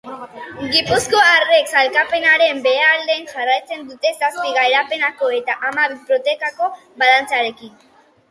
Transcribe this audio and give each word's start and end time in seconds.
Gipuzkoarrek 0.75 1.67
sailkapenaren 1.73 2.63
behealdean 2.67 3.27
jarraitzen 3.33 3.85
dute 3.91 4.11
zazpi 4.23 4.55
garaipeneko 4.57 5.29
eta 5.41 5.57
hamabi 5.67 5.99
porroteko 6.09 6.71
balantzearekin. 7.03 7.77